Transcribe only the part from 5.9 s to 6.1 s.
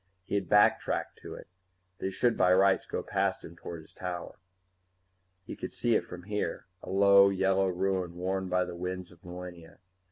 it